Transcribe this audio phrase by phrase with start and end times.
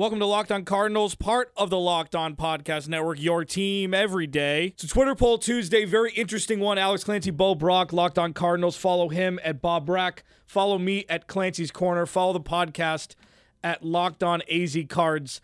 [0.00, 4.26] Welcome to Locked On Cardinals, part of the Locked On Podcast Network, your team every
[4.26, 4.72] day.
[4.82, 6.78] A Twitter poll Tuesday, very interesting one.
[6.78, 8.78] Alex Clancy, Bo Brock, Locked On Cardinals.
[8.78, 10.24] Follow him at Bob Brack.
[10.46, 12.06] Follow me at Clancy's Corner.
[12.06, 13.14] Follow the podcast
[13.62, 15.42] at Locked On AZ Cards.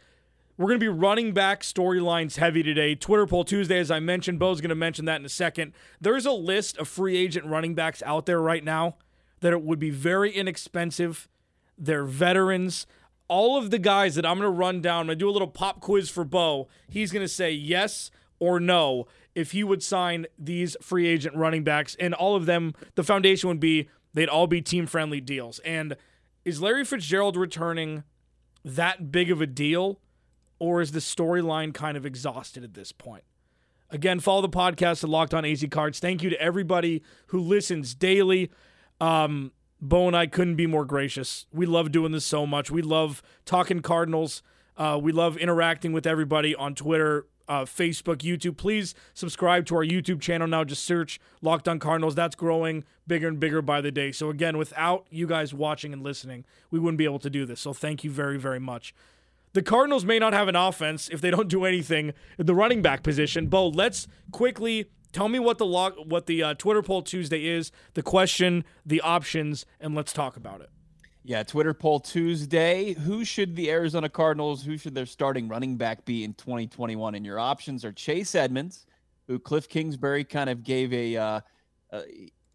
[0.57, 2.95] We're going to be running back storylines heavy today.
[2.95, 4.39] Twitter poll Tuesday, as I mentioned.
[4.39, 5.75] Bo's going to mention that in a second.
[6.01, 8.97] There's a list of free agent running backs out there right now
[9.41, 11.29] that it would be very inexpensive.
[11.77, 12.87] They're veterans
[13.29, 15.33] all of the guys that I'm going to run down, I'm going to do a
[15.33, 16.69] little pop quiz for Bo.
[16.89, 21.65] He's going to say yes or no if he would sign these free agent running
[21.65, 21.97] backs.
[21.99, 25.59] And all of them, the foundation would be they'd all be team friendly deals.
[25.61, 25.97] And
[26.45, 28.05] is Larry Fitzgerald returning
[28.65, 30.01] that big of a deal?
[30.59, 33.25] Or is the storyline kind of exhausted at this point?
[33.91, 35.99] Again, follow the podcast at Locked On AZ Cards.
[35.99, 38.51] Thank you to everybody who listens daily.
[39.01, 41.47] Um, Bo and I couldn't be more gracious.
[41.53, 42.71] We love doing this so much.
[42.71, 44.43] We love talking Cardinals.
[44.77, 48.57] Uh, we love interacting with everybody on Twitter, uh, Facebook, YouTube.
[48.57, 50.65] Please subscribe to our YouTube channel now.
[50.65, 52.15] Just search Locked On Cardinals.
[52.15, 54.13] That's growing bigger and bigger by the day.
[54.13, 57.61] So, again, without you guys watching and listening, we wouldn't be able to do this.
[57.61, 58.95] So, thank you very, very much.
[59.53, 62.83] The Cardinals may not have an offense if they don't do anything at the running
[62.83, 63.47] back position.
[63.47, 67.73] Bo, let's quickly Tell me what the log, what the uh, Twitter poll Tuesday is,
[67.95, 70.69] the question, the options, and let's talk about it.
[71.25, 72.93] Yeah, Twitter poll Tuesday.
[72.93, 77.15] Who should the Arizona Cardinals, who should their starting running back be in 2021?
[77.15, 78.85] And your options are Chase Edmonds,
[79.27, 81.41] who Kliff Kingsbury kind of gave a, uh,
[81.91, 82.03] uh,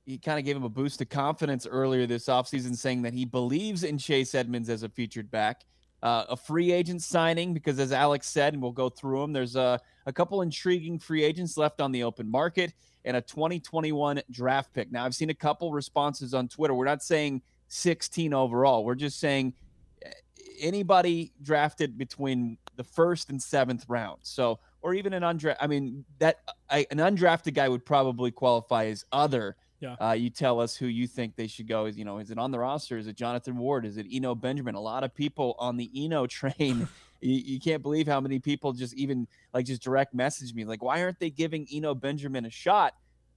[0.05, 3.25] he kind of gave him a boost of confidence earlier this offseason, saying that he
[3.25, 5.65] believes in Chase Edmonds as a featured back
[6.03, 9.55] uh, a free agent signing because, as Alex said, and we'll go through them, there's
[9.55, 12.73] a, a couple intriguing free agents left on the open market
[13.05, 14.91] and a 2021 draft pick.
[14.91, 16.73] Now, I've seen a couple responses on Twitter.
[16.73, 19.53] We're not saying 16 overall, we're just saying
[20.03, 20.09] eh,
[20.59, 24.19] anybody drafted between the first and seventh round.
[24.23, 26.39] So, or even an undrafted, I mean, that
[26.69, 29.95] I, an undrafted guy would probably qualify as other yeah.
[29.99, 31.85] Uh, you tell us who you think they should go.
[31.85, 32.99] Is you know, is it on the roster?
[32.99, 33.83] Is it Jonathan Ward?
[33.83, 34.75] Is it Eno Benjamin?
[34.75, 36.87] A lot of people on the Eno train.
[37.19, 40.83] you, you, can't believe how many people just even like just direct message me like,
[40.83, 42.93] why aren't they giving Eno Benjamin a shot?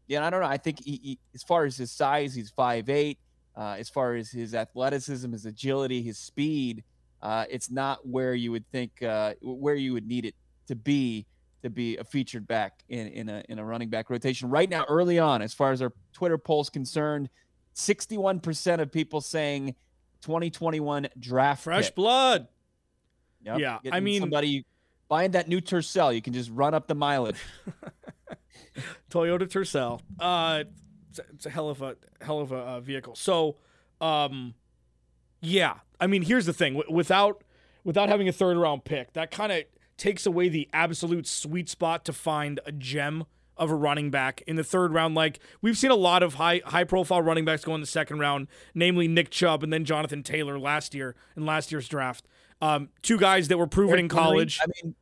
[0.06, 0.46] Yeah, I don't know.
[0.46, 3.18] I think he, he, as far as his size, he's five eight.
[3.56, 6.82] Uh, as far as his athleticism, his agility, his speed,
[7.22, 10.34] uh, it's not where you would think uh, where you would need it
[10.66, 11.24] to be
[11.64, 14.48] to be a featured back in, in a in a running back rotation.
[14.50, 17.28] Right now, early on, as far as our Twitter polls concerned,
[17.74, 19.74] 61% of people saying
[20.22, 21.94] 2021 draft fresh pick.
[21.94, 22.48] blood.
[23.42, 23.58] Yep.
[23.58, 24.64] Yeah, I mean, somebody
[25.08, 27.40] buying that new Tercel, you can just run up the mileage.
[29.10, 30.00] Toyota Tercel.
[30.18, 30.64] Uh,
[31.10, 33.14] it's, it's, a hell of a hell of a uh, vehicle.
[33.14, 33.56] So,
[34.00, 34.54] um,
[35.40, 37.42] yeah, I mean, here's the thing: w- without
[37.84, 39.64] without having a third round pick, that kind of
[39.96, 43.24] takes away the absolute sweet spot to find a gem
[43.56, 45.14] of a running back in the third round.
[45.14, 48.18] Like we've seen a lot of high high profile running backs go in the second
[48.18, 52.26] round, namely Nick Chubb and then Jonathan Taylor last year in last year's draft.
[52.60, 54.58] Um, two guys that were proven in college.
[54.62, 54.94] I mean,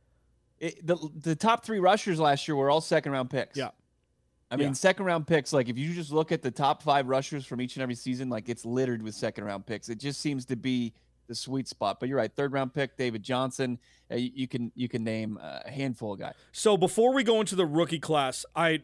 [0.59, 3.57] it, the the top three rushers last year were all second round picks.
[3.57, 3.69] Yeah.
[4.51, 4.73] I mean, Yeah.
[4.73, 7.75] second round picks, like if you just look at the top five rushers from each
[7.75, 9.89] and every season, like it's littered with second round picks.
[9.89, 10.93] It just seems to be
[11.27, 11.99] the sweet spot.
[11.99, 13.79] But you're right, third round pick, David Johnson.
[14.11, 16.33] Uh, you, you can you can name a handful of guys.
[16.51, 18.81] So before we go into the rookie class, I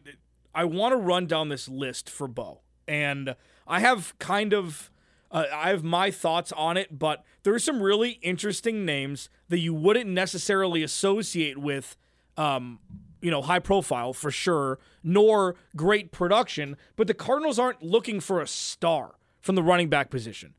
[0.54, 3.36] I want to run down this list for Bo, and
[3.66, 4.90] I have kind of
[5.30, 9.58] uh, I have my thoughts on it, but there are some really interesting names that
[9.58, 11.96] you wouldn't necessarily associate with,
[12.36, 12.80] um,
[13.20, 16.76] you know, high profile for sure, nor great production.
[16.96, 20.54] But the Cardinals aren't looking for a star from the running back position.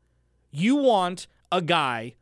[0.50, 2.14] You want a guy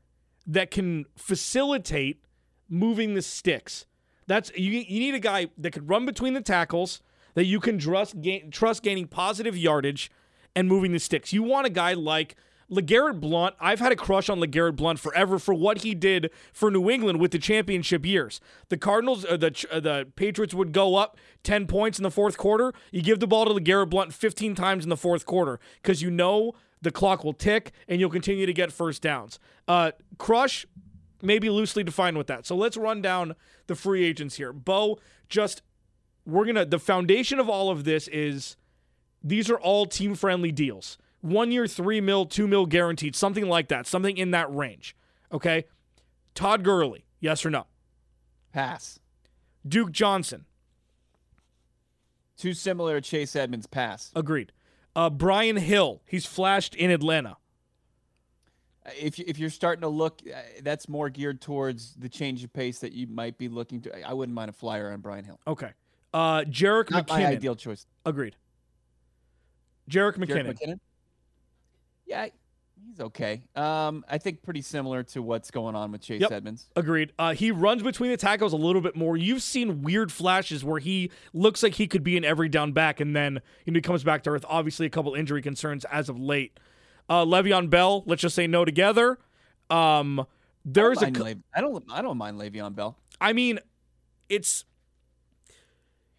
[0.47, 2.23] that can facilitate
[2.69, 3.87] moving the sticks.
[4.27, 4.71] That's you.
[4.73, 7.01] You need a guy that could run between the tackles,
[7.35, 10.11] that you can trust gain, trust gaining positive yardage
[10.55, 11.33] and moving the sticks.
[11.33, 12.37] You want a guy like
[12.71, 13.57] LeGarrette Blunt.
[13.61, 17.19] I've had a crush on LeGarrette Blunt forever for what he did for New England
[17.19, 18.41] with the championship years.
[18.69, 22.37] The Cardinals, uh, the uh, the Patriots would go up ten points in the fourth
[22.37, 22.73] quarter.
[22.93, 26.11] You give the ball to LeGarrette Blunt fifteen times in the fourth quarter because you
[26.11, 29.39] know the clock will tick and you'll continue to get first downs.
[29.69, 30.67] Uh, crush
[31.23, 32.47] maybe loosely defined with that.
[32.47, 33.35] So let's run down
[33.67, 34.53] the free agents here.
[34.53, 34.99] Bo,
[35.29, 35.63] just
[36.27, 38.57] we're gonna the foundation of all of this is
[39.23, 40.97] These are all team friendly deals.
[41.21, 44.97] One year, three mil, two mil guaranteed, something like that, something in that range.
[45.31, 45.65] Okay.
[46.35, 47.67] Todd Gurley, yes or no?
[48.53, 48.99] Pass.
[49.69, 50.47] Duke Johnson,
[52.39, 53.67] Too similar to Chase Edmonds.
[53.67, 54.11] Pass.
[54.15, 54.53] agreed.
[54.97, 57.37] Uh, Brian Hill, he's flashed in Atlanta.
[58.99, 62.53] If you- if you're starting to look, uh, that's more geared towards the change of
[62.53, 64.07] pace that you might be looking to.
[64.07, 65.39] I wouldn't mind a flyer on Brian Hill.
[65.47, 65.73] Okay.
[66.13, 67.87] Uh, Jerick Not my McKinnon, ideal choice.
[68.05, 68.37] agreed.
[69.89, 70.81] Jerick McKinnon, McKinnon.
[72.07, 72.29] Yeah,
[72.87, 73.43] he's okay.
[73.57, 76.33] Um, I think pretty similar to what's going on with Chase Yep.
[76.33, 76.69] Edmonds.
[76.77, 77.13] Agreed.
[77.19, 79.17] Uh, he runs between the tackles a little bit more.
[79.17, 83.01] You've seen weird flashes where he looks like he could be an every down back,
[83.01, 84.45] and then you know, he comes back to earth.
[84.49, 86.59] Obviously, a couple injury concerns as of late.
[87.09, 89.19] Uh, Le'Veon Bell, let's just say no together.
[89.69, 90.25] Um,
[90.65, 91.85] there's I a, don't, mind Lev- I don't.
[91.91, 92.97] I don't mind Le'Veon Bell.
[93.21, 93.59] I mean,
[94.29, 94.65] it's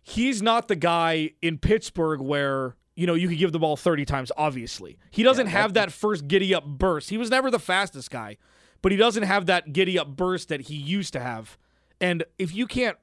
[0.02, 4.06] he's not the guy in Pittsburgh where you know you could give the ball 30
[4.06, 4.32] times.
[4.38, 7.10] Obviously, he doesn't Yeah, have that first giddy up burst.
[7.10, 8.38] He was never the fastest guy,
[8.82, 11.58] but he doesn't have that giddy up burst that he used to have.
[12.00, 12.98] And if you can't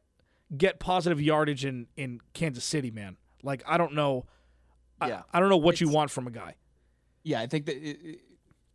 [0.56, 4.26] get positive yardage in in Kansas City, man, like I don't know,
[5.06, 5.22] Yeah.
[5.32, 6.54] I, I don't know what you want from a guy.
[7.22, 8.20] Yeah, I think that it-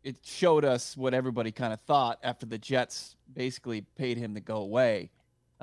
[0.03, 4.41] it showed us what everybody kind of thought after the Jets basically paid him to
[4.41, 5.11] go away.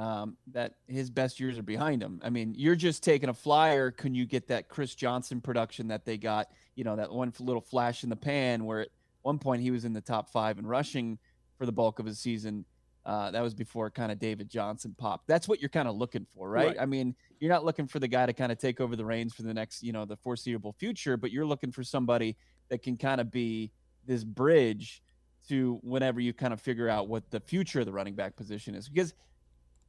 [0.01, 2.23] Um, that his best years are behind him.
[2.25, 3.91] I mean, you're just taking a flyer.
[3.91, 6.49] Can you get that Chris Johnson production that they got?
[6.75, 8.89] You know, that one little flash in the pan where at
[9.21, 11.19] one point he was in the top five in rushing
[11.59, 12.65] for the bulk of his season.
[13.05, 15.27] Uh, that was before kind of David Johnson popped.
[15.27, 16.69] That's what you're kind of looking for, right?
[16.69, 16.77] Right.
[16.81, 19.35] I mean, you're not looking for the guy to kind of take over the reins
[19.35, 22.39] for the next, you know, the foreseeable future, but you're looking for somebody
[22.71, 23.71] that can kind of be
[24.07, 25.03] this bridge
[25.49, 28.75] to whenever you kind of figure out what the future of the running back position
[28.75, 28.89] is.
[28.89, 29.13] Because,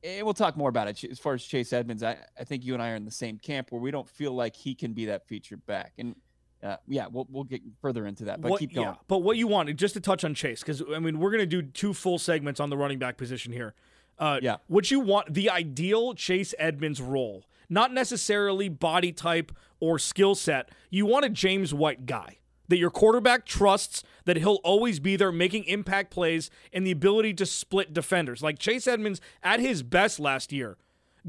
[0.03, 2.03] and we'll talk more about it as far as Chase Edmonds.
[2.03, 4.33] I, I think you and I are in the same camp where we don't feel
[4.33, 5.93] like he can be that featured back.
[5.97, 6.15] And
[6.63, 8.87] uh, yeah, we'll, we'll get further into that, but What- keep going.
[8.87, 11.41] Yeah, but what you want, just to touch on Chase, because I mean, we're going
[11.41, 13.73] to do two full segments on the running back position here.
[14.19, 14.57] Uh, Yeah.
[14.67, 20.69] What you want, the ideal Chase Edmonds role, not necessarily body type or skill set.
[20.91, 22.37] You want a James White guy
[22.71, 27.33] that your quarterback trusts, that he'll always be there making impact plays and the ability
[27.33, 28.41] to split defenders.
[28.41, 30.77] Like Chase Edmonds at his best last year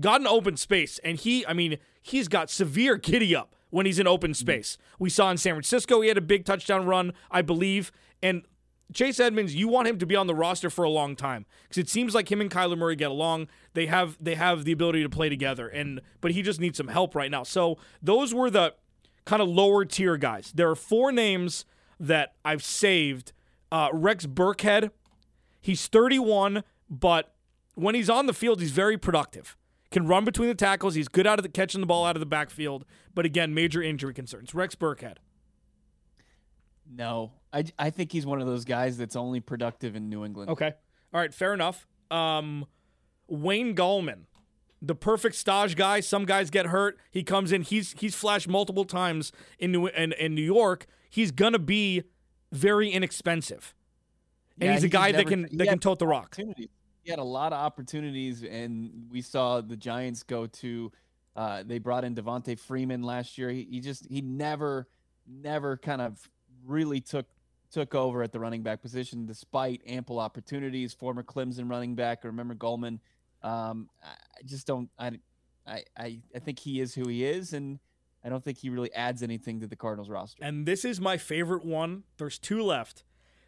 [0.01, 3.99] got an open space, and he, I mean, he's got severe giddy up when he's
[3.99, 4.41] in open mm-hmm.
[4.41, 4.79] space.
[5.01, 7.91] We saw in San Francisco, he had a big touchdown run, I believe.
[8.23, 8.43] And
[8.95, 11.79] Chase Edmonds, you want him to be on the roster for a long time because
[11.79, 13.49] it seems like him and Kyler Murray get along.
[13.75, 16.89] They have they have the ability to play together, and but he just needs some
[16.89, 17.43] help right now.
[17.43, 18.75] So those were the
[19.25, 20.53] kind of lower tier guys.
[20.55, 21.65] There are four names
[21.99, 23.33] that I've saved.
[23.71, 24.91] Uh, Rex Burkhead,
[25.61, 27.35] he's 31, but
[27.75, 29.57] when he's on the field, he's very productive.
[29.91, 30.95] Can run between the tackles.
[30.95, 32.85] He's good out of the catching the ball out of the backfield.
[33.15, 34.55] But again, major injury concerns.
[34.55, 35.17] Rex Burkhead.
[36.91, 40.51] No, I, I think he's one of those guys that's only productive in New England.
[40.51, 40.73] Okay.
[41.13, 41.33] All right.
[41.33, 41.87] Fair enough.
[42.11, 42.67] Um,
[43.29, 44.25] Wayne Gallman,
[44.83, 46.01] the perfect stage guy.
[46.01, 46.99] Some guys get hurt.
[47.11, 47.63] He comes in.
[47.63, 50.87] He's he's flashed multiple times in New in, in New York.
[51.09, 52.03] He's gonna be
[52.51, 53.75] very inexpensive,
[54.61, 56.37] and Yeah, he's a guy that can that can tote the rock.
[56.37, 60.93] He had a lot of opportunities, and we saw the Giants go to.
[61.35, 63.49] Uh, they brought in Devonta Freeman last year.
[63.49, 64.87] He, he just he never,
[65.27, 66.29] never kind of
[66.65, 67.27] really took
[67.73, 70.93] took over at the running back position, despite ample opportunities.
[70.93, 73.01] Former Clemson running back, I remember Gallman.
[73.43, 74.89] Um, I just don't.
[74.99, 75.13] I,
[75.67, 77.79] I I I think he is who he is, and
[78.25, 80.45] I don't think he really adds anything to the Cardinals roster.
[80.45, 82.05] And this is my favorite one.
[82.19, 83.05] There's two left.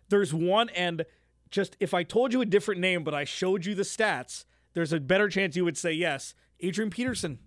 [0.09, 1.05] There's one, and
[1.51, 4.93] just if I told you a different name, but I showed you the stats, there's
[4.93, 6.35] a better chance you would say yes.
[6.61, 7.39] Adrian Peterson.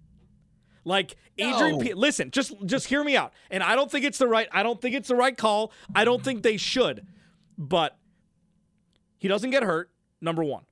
[0.85, 1.83] Like Adrian, No.
[1.83, 3.33] Pe- listen, just just hear me out.
[3.51, 4.47] And I don't think it's the right.
[4.53, 5.73] I don't think it's the right call.
[5.93, 7.05] I don't think they should,
[7.57, 7.97] but
[9.17, 9.91] he doesn't get hurt.
[10.21, 10.63] Number one,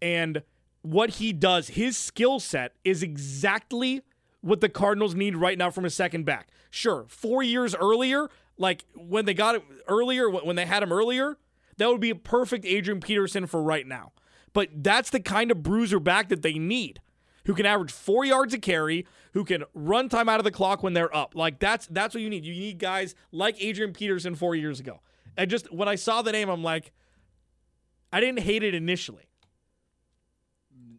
[0.00, 0.42] and
[0.82, 4.02] what he does, his skill set is exactly
[4.40, 6.48] what the Cardinals need right now from a second back.
[6.70, 11.36] Sure, four years earlier, like when they got it earlier, when they had him earlier,
[11.76, 14.12] that would be a perfect Adrian Peterson for right now.
[14.52, 17.00] But that's the kind of bruiser back that they need,
[17.46, 20.82] who can average four yards a carry, who can run time out of the clock
[20.82, 21.34] when they're up.
[21.34, 22.44] Like that's that's what you need.
[22.44, 25.00] You need guys like Adrian Peterson four years ago.
[25.36, 26.92] And just when I saw the name, I'm like,
[28.12, 29.29] I didn't hate it initially.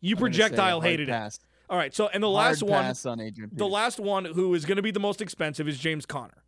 [0.01, 1.39] You I'm gonna say projectile hated it.
[1.69, 3.17] All right, so and the Hard last one, on
[3.53, 6.43] the last one who is going to be the most expensive is James Conner.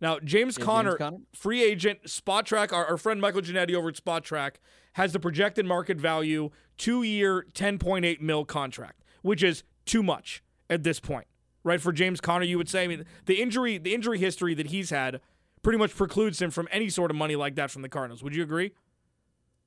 [0.00, 1.16] Now, James Yeah, James Conner, Conner.
[1.34, 4.56] free agent, Spotrac, our, our friend Michael Ginnitti over at Spotrac
[4.92, 10.82] has the projected market value two year, 10.8 mil contract, which is too much at
[10.82, 11.26] this point,
[11.64, 11.80] right?
[11.80, 12.84] For James Conner, you would say.
[12.84, 15.20] I mean, the injury, the injury history that he's had,
[15.62, 18.22] pretty much precludes him from any sort of money like that from the Cardinals.
[18.22, 18.72] Would you agree?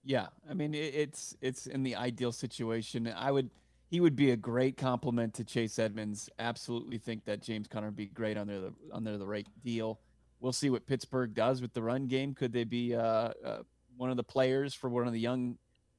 [0.03, 3.11] Yeah, I mean, it, it's it's in the ideal situation.
[3.15, 3.49] I would
[3.89, 6.29] he would be a great complement to Chase Edmonds.
[6.39, 9.99] Absolutely think that James Conner would be great under the under the right deal.
[10.39, 12.33] We'll see what Pittsburgh does with the run game.
[12.33, 13.63] Could they be uh, uh,
[13.97, 15.57] one of the players for one of the young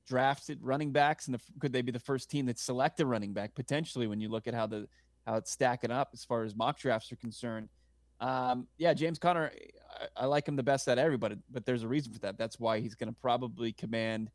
[0.08, 3.32] drafted running backs, and the, could they be the first team that select a running
[3.32, 4.06] back potentially?
[4.06, 4.88] When you look at how the
[5.26, 7.68] how it's stacking up as far as mock drafts are concerned.
[8.20, 9.50] Um, yeah, James Conner,
[10.16, 12.36] I, I, like him the best out of everybody, but there's a reason for that.
[12.36, 14.30] That's why he's going to probably command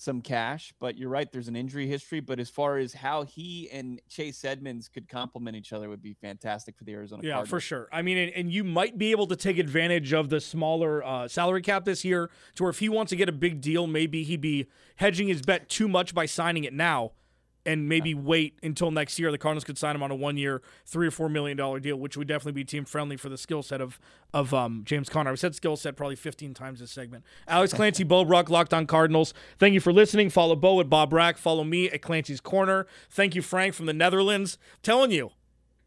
[0.00, 0.72] some cash.
[0.80, 2.20] But you're right, there's an injury history.
[2.20, 6.14] But as far as how he and Chase Edmonds could complement each other would be
[6.14, 7.22] fantastic for the Arizona.
[7.22, 7.48] Yeah, Cardinals.
[7.48, 7.88] for sure.
[7.92, 11.28] I mean, and, and, you might be able to take advantage of the smaller uh,
[11.28, 14.22] salary cap this year, to where if he wants to get a big deal, maybe
[14.22, 14.66] he'd be
[14.96, 17.12] hedging his bet too much by signing it now
[17.66, 19.30] and maybe wait until next year.
[19.30, 22.16] The Cardinals could sign him on a one-year, three or four million dollar deal, which
[22.16, 23.98] would definitely be team friendly for the skill set of
[24.32, 25.30] of um, James Conner.
[25.30, 27.24] I've said skill set probably 15 times this segment.
[27.46, 29.34] Alex Clancy, Bo Brock, Locked On Cardinals.
[29.58, 30.30] Thank you for listening.
[30.30, 31.36] Follow Bo at Bob Brack.
[31.36, 32.86] Follow me at Clancy's Corner.
[33.10, 34.58] Thank you, Frank from the Netherlands.
[34.60, 35.30] I'm telling you,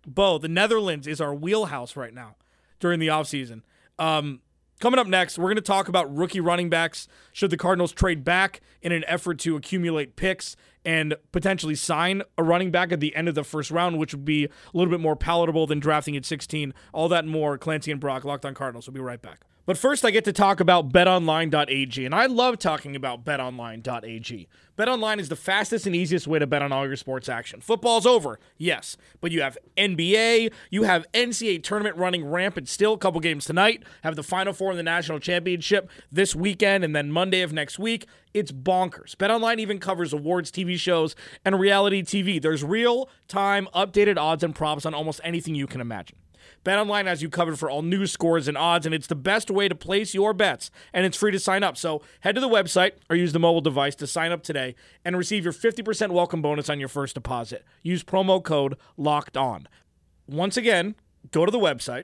[0.05, 2.35] Bo, the Netherlands is our wheelhouse right now
[2.79, 3.61] during the offseason.
[3.97, 4.41] Um,
[4.83, 7.07] Coming up next, we're going to talk about rookie running backs.
[7.31, 12.43] Should the Cardinals trade back in an effort to accumulate picks and potentially sign a
[12.43, 14.99] running back at the end of the first round, which would be a little bit
[14.99, 16.73] more palatable than drafting at 16?
[16.91, 17.57] All that more.
[17.57, 18.85] Clancy and Brock, Locked on Cardinals.
[18.85, 19.45] We'll be right back.
[19.65, 24.47] But first, I get to talk about betonline.ag, and I love talking about betonline.ag.
[24.77, 27.61] BetOnline is the fastest and easiest way to bet on all your sports action.
[27.61, 32.93] Football's over, yes, but you have NBA, you have NCAA tournament running rampant still.
[32.93, 36.93] A couple games tonight, have the Final Four in the national championship this weekend, and
[36.93, 38.05] then Monday of next week.
[38.33, 39.15] It's bonkers.
[39.15, 41.15] BetOnline even covers awards, TV shows,
[41.45, 42.41] and reality TV.
[42.41, 46.17] There's real time, updated odds and props on almost anything you can imagine.
[46.63, 49.67] BetOnline has you covered for all news, scores, and odds, and it's the best way
[49.67, 51.77] to place your bets, and it's free to sign up.
[51.77, 55.17] So head to the website or use the mobile device to sign up today and
[55.17, 57.65] receive your 50% welcome bonus on your first deposit.
[57.81, 59.67] Use promo code LOCKED ON.
[60.27, 60.95] Once again,
[61.31, 62.03] go to the website,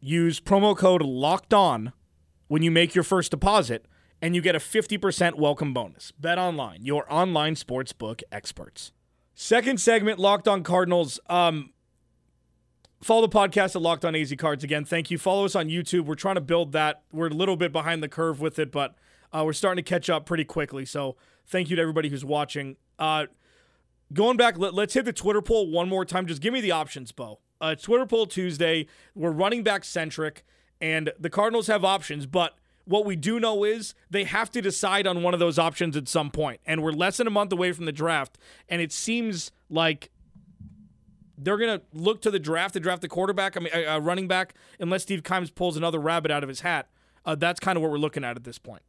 [0.00, 1.92] use promo code LOCKED ON
[2.48, 3.86] when you make your first deposit,
[4.20, 6.12] and you get a 50% welcome bonus.
[6.12, 8.92] Bet online, your online sportsbook experts.
[9.34, 11.18] Second segment, Locked On Cardinals.
[11.28, 11.72] Um,
[13.02, 14.84] Follow the podcast at Locked On AZ Cards again.
[14.84, 15.16] Thank you.
[15.16, 16.04] Follow us on YouTube.
[16.04, 17.02] We're trying to build that.
[17.12, 18.94] We're a little bit behind the curve with it, but
[19.32, 20.84] uh, we're starting to catch up pretty quickly.
[20.84, 21.16] So
[21.46, 22.76] thank you to everybody who's watching.
[22.98, 23.26] Uh,
[24.12, 26.26] going back, let, us hit the Twitter poll one more time.
[26.26, 27.38] Just give me the options, Bo.
[27.58, 28.86] Uh, Twitter poll Tuesday.
[29.14, 30.44] We're running back centric,
[30.78, 32.54] and the Cardinals have options, but
[32.84, 36.08] what we do know is they have to decide on one of those options at
[36.08, 36.60] some point.
[36.66, 38.36] And we're less than a month away from the draft,
[38.68, 40.10] and it seems like
[41.42, 44.28] they're going to look to the draft to draft the quarterback, I mean, a, running
[44.28, 46.88] back, unless Steve Keim pulls another rabbit out of his hat.
[47.24, 48.82] Uh, that's kind of what we're looking at at this point.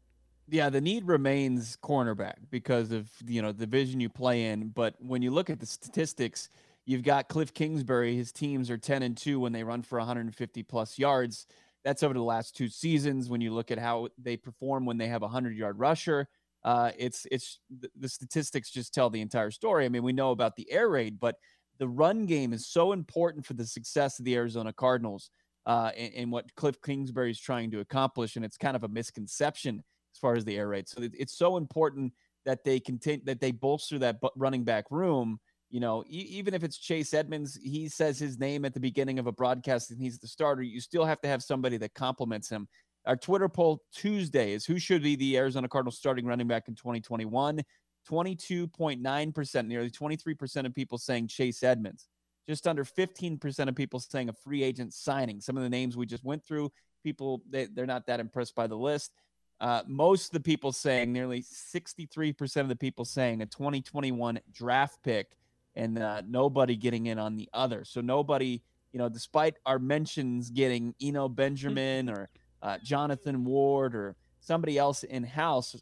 [0.50, 4.70] Yeah, the need remains cornerback because of you know the division you play in.
[4.70, 6.50] But when you look at the statistics,
[6.86, 8.16] you've got Kliff Kingsbury.
[8.16, 11.46] His teams are ten and two when they run for 150 plus yards.
[11.84, 13.30] That's over the last two seasons.
[13.30, 16.28] When you look at how they perform when they have a hundred yard rusher,
[16.64, 17.60] uh, it's it's
[17.98, 19.86] the statistics just tell the entire story.
[19.86, 21.38] I mean, we know about the air raid, but
[21.82, 25.32] the run game is so important for the success of the Arizona Cardinals
[25.66, 28.36] uh, and, what Kliff Kingsbury is trying to accomplish.
[28.36, 29.84] And it's kind of a misconception
[30.14, 30.88] as far as the air raid.
[30.88, 32.14] So it's so important
[32.46, 35.40] that they continue that they bolster that running back room.
[35.72, 39.18] You know, e- even if it's Chase Edmonds, he says his name at the beginning
[39.18, 40.62] of a broadcast and he's the starter.
[40.62, 42.68] You still have to have somebody that complements him.
[43.08, 46.76] Our Twitter poll Tuesday is who should be the Arizona Cardinals starting running back in
[46.76, 47.64] 2021.
[48.10, 52.08] 22.9%, nearly 23% of people saying Chase Edmonds.
[52.48, 55.40] Just under 15% of people saying a free agent signing.
[55.40, 56.72] Some of the names we just went through,
[57.04, 59.14] people, they, they're not that impressed by the list.
[59.60, 64.98] Uh, most of the people saying, nearly 63% of the people saying a 2021 draft
[65.04, 65.38] pick,
[65.76, 67.86] and uh, nobody getting in on the other.
[67.86, 72.30] So nobody, you know, despite our mentions getting Eno Benjamin or
[72.62, 75.76] uh, Jonathan Ward or somebody else in house,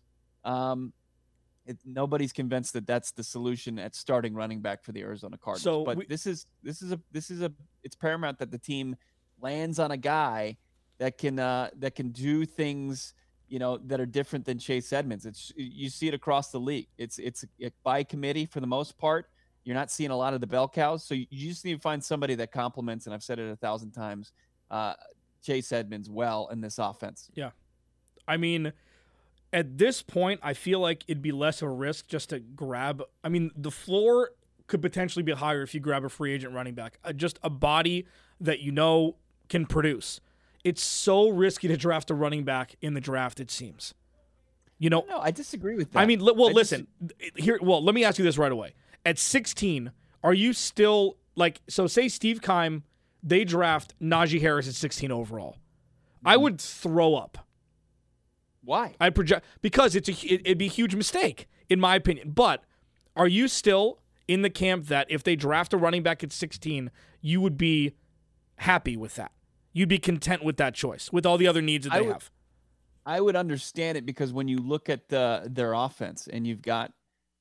[0.43, 0.93] um,
[1.69, 5.61] it, nobody's convinced that that's the solution at starting running back for the Arizona Cardinals.
[5.61, 7.51] So but we, this is this is a this is a
[7.83, 8.95] it's paramount that the team
[9.39, 10.57] lands on a guy
[10.97, 13.13] that can uh, that can do things
[13.47, 15.27] you know that are different than Chase Edmonds.
[15.27, 16.87] It's you see it across the league.
[16.97, 17.45] It's it's
[17.83, 19.27] by committee for the most part.
[19.63, 22.03] You're not seeing a lot of the bell cows, so you just need to find
[22.03, 23.05] somebody that complements.
[23.05, 24.31] And I've said it a thousand times,
[24.71, 24.93] uh,
[25.43, 27.29] Chase Edmonds well in this offense.
[27.35, 27.51] Yeah,
[28.27, 28.73] I mean
[29.51, 33.01] at this point, I feel like it'd be less of a risk just to grab.
[33.23, 34.31] I mean, the floor
[34.67, 36.99] could potentially be higher if you grab a free agent running back.
[37.03, 38.05] Uh, just a body
[38.39, 39.15] that you know
[39.49, 40.21] can produce.
[40.63, 43.39] It's so risky to draft a running back in the draft.
[43.39, 43.93] It seems.
[44.77, 45.99] You know, no, I disagree with that.
[45.99, 46.87] I mean, well, I listen
[47.35, 47.59] here.
[47.61, 48.75] Well, let me ask you this right away.
[49.05, 49.91] At 16,
[50.23, 51.87] are you still like so?
[51.87, 52.83] Say Steve Keim,
[53.23, 55.57] they draft Najee Harris at 16 overall.
[56.23, 56.43] I Mm-hmm.
[56.43, 57.45] would throw up.
[58.69, 58.93] Why?
[58.99, 62.29] I'd project because it's a it, it'd be a huge mistake in my opinion.
[62.29, 62.63] But
[63.15, 63.97] are you still
[64.27, 67.95] in the camp that if they draft a running back at 16, you would be
[68.57, 69.31] happy with that?
[69.73, 72.13] You'd be content with that choice with all the other needs that I they would-
[72.13, 72.31] have.
[73.07, 76.93] I would understand it because when you look at the, their offense and you've got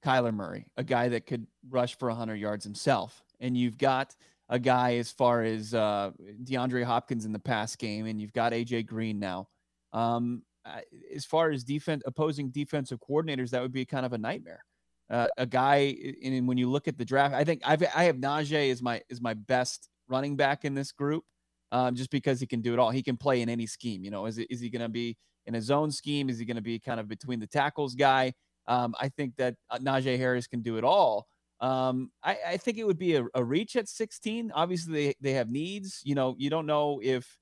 [0.03, 4.17] Kyler Murray, a guy that could rush for 100 yards himself, and you've got
[4.49, 8.53] a guy as far as uh, DeAndre Hopkins in the pass game, and you've got
[8.53, 9.49] AJ Green now.
[9.93, 10.85] Um, I-
[11.15, 14.65] as far as defense, opposing defensive coordinators, that would be kind of a nightmare.
[15.11, 18.17] Uh, a guy, and when you look at the draft, I think I've, I have
[18.17, 21.25] Najee is my is my best running back in this group,
[21.73, 22.91] um, just because he can do it all.
[22.91, 24.05] He can play in any scheme.
[24.05, 26.29] You know, is is he going to be in a zone scheme?
[26.29, 28.35] Is he going to be kind of between the tackles guy?
[28.67, 31.27] Um, I think that uh, Najee Harris can do it all.
[31.61, 34.53] Um, I, I think it would be a, a reach at 16.
[34.55, 36.03] Obviously, they, they have needs.
[36.05, 37.37] You know, you don't know if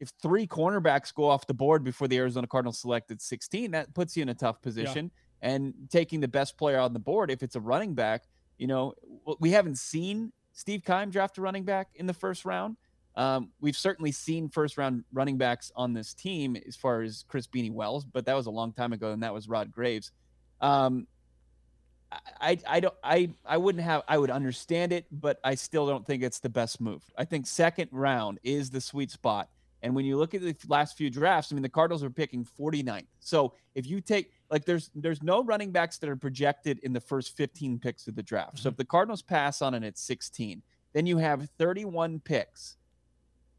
[0.00, 3.70] if three cornerbacks go off the board before the Arizona Cardinals selected 16.
[3.70, 5.10] That puts you in a tough position.
[5.42, 8.24] And taking the best player on the board, if it's a running back,
[8.58, 8.94] you know,
[9.38, 12.76] we haven't seen Steve Keim draft a running back in the first round.
[13.16, 17.46] Um, we've certainly seen first round running backs on this team as far as Chris
[17.46, 20.12] Beanie Wells, but that was a long time ago, and that was Rod Graves.
[20.60, 21.06] Um,
[22.40, 26.06] I, I don't I I wouldn't have I would understand it, but I still don't
[26.06, 27.02] think it's the best move.
[27.16, 29.48] I think second round is the sweet spot.
[29.82, 32.44] And when you look at the last few drafts, I mean the Cardinals are picking
[32.58, 33.06] 49th.
[33.20, 37.00] So if you take like there's there's no running backs that are projected in the
[37.00, 38.58] first 15 picks of the draft.
[38.58, 38.68] So mm-hmm.
[38.68, 42.76] if the Cardinals pass on it at 16, then you have 31 picks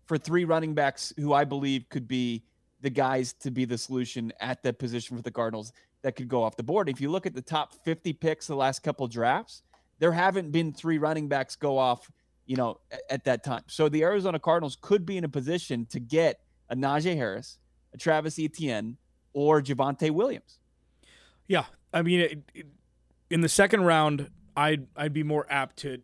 [0.06, 2.44] for three running backs who I believe could be
[2.82, 6.44] the guys to be the solution at that position for the Cardinals that could go
[6.44, 6.90] off the board.
[6.90, 9.64] If you look at the top 50 picks the last couple drafts,
[10.00, 12.10] there haven't been three running backs go off,
[12.48, 13.62] you know, a- at that time.
[13.68, 17.60] So the Arizona Cardinals could be in a position to get a Najee Harris,
[17.94, 18.98] a Travis Etienne,
[19.34, 20.58] or Javonte Williams.
[21.48, 22.66] Yeah, I mean, it, it-
[23.30, 26.00] in the second round, I'd I'd be more apt to.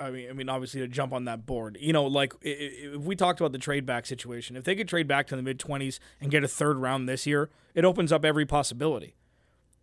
[0.00, 1.78] I mean, I mean, obviously to jump on that board.
[1.80, 5.06] You know, like if we talked about the trade back situation, if they could trade
[5.06, 8.24] back to the mid twenties and get a third round this year, it opens up
[8.24, 9.14] every possibility.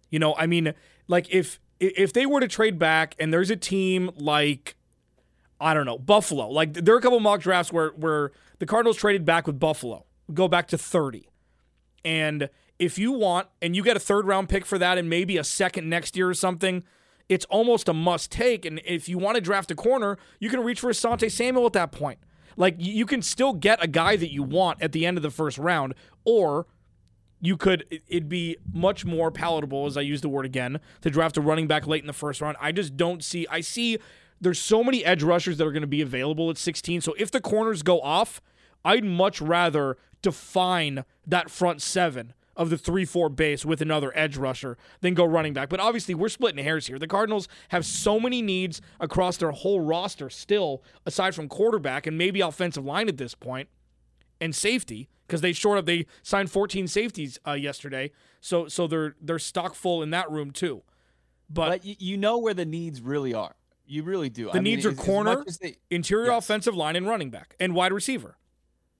[0.09, 0.73] You know, I mean,
[1.07, 4.75] like if if they were to trade back and there's a team like
[5.61, 8.97] I don't know Buffalo, like there are a couple mock drafts where where the Cardinals
[8.97, 11.29] traded back with Buffalo, go back to thirty.
[12.03, 15.37] And if you want, and you get a third round pick for that and maybe
[15.37, 16.83] a second next year or something,
[17.29, 18.65] it's almost a must take.
[18.65, 21.73] And if you want to draft a corner, you can reach for Asante Samuel at
[21.73, 22.17] that point.
[22.57, 25.29] Like you can still get a guy that you want at the end of the
[25.29, 25.93] first round,
[26.25, 26.65] or
[27.41, 31.35] you could it'd be much more palatable as i use the word again to draft
[31.37, 33.97] a running back late in the first round i just don't see i see
[34.41, 37.31] there's so many edge rushers that are going to be available at 16 so if
[37.31, 38.41] the corners go off
[38.83, 44.77] i'd much rather define that front seven of the 3-4 base with another edge rusher
[44.99, 45.69] than go running back.
[45.69, 46.99] But obviously we're splitting hairs here.
[46.99, 52.17] The cardinals have so many needs across their whole roster still aside from quarterback and
[52.17, 53.69] maybe offensive line at this point
[54.39, 59.15] and safety because they short up they signed 14 safeties uh, yesterday so so they're
[59.21, 60.83] they're stock full in that room too.
[61.49, 63.55] But, But you know where the needs really are.
[63.91, 64.49] You really do.
[64.51, 66.45] the needs are corner they, interior yes.
[66.45, 68.37] offensive line and running back and wide receiver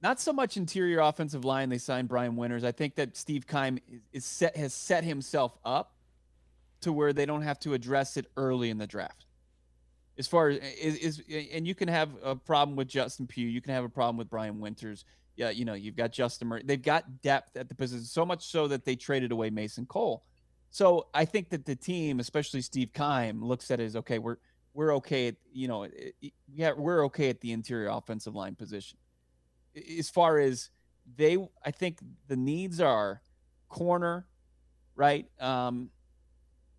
[0.01, 1.69] not so much interior offensive line.
[1.69, 2.63] They signed Brian Winters.
[2.63, 5.95] I think that Steve Keim is, is set has set himself up
[6.81, 9.25] to where they don't have to address it early in the draft.
[10.17, 11.23] As far as is, is
[11.53, 14.29] and you can have a problem with Justin Pugh, you can have a problem with
[14.29, 15.05] Brian Winters.
[15.35, 16.63] Yeah, you know you've got Justin Murray.
[16.65, 20.23] They've got depth at the position so much so that they traded away Mason Cole.
[20.71, 24.19] So I think that the team, especially Steve Keim, looks at it as okay.
[24.19, 24.37] We're
[24.73, 28.55] we're okay at you know it- it- yeah we're okay at the interior offensive line
[28.55, 28.97] position.
[29.99, 30.69] As far as
[31.15, 33.21] they i think the needs are
[33.69, 34.27] corner
[34.95, 35.27] right?
[35.39, 35.89] Um